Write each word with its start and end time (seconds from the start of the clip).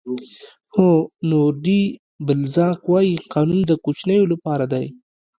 هونور 0.73 1.51
ډي 1.65 1.81
بلزاک 2.25 2.79
وایي 2.91 3.13
قانون 3.33 3.59
د 3.65 3.71
کوچنیو 3.83 4.23
لپاره 4.33 4.65
دی. 4.73 4.85